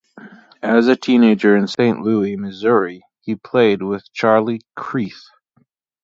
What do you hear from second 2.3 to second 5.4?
Missouri he played with Charlie Creath.